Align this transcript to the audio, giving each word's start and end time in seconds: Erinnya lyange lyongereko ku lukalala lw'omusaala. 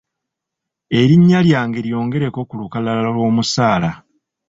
Erinnya 0.99 1.39
lyange 1.47 1.79
lyongereko 1.87 2.39
ku 2.49 2.53
lukalala 2.61 3.09
lw'omusaala. 3.15 3.91